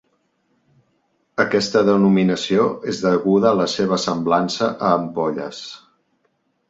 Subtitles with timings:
[1.43, 5.65] Aquesta denominació és deguda a la seva semblança a ampolles.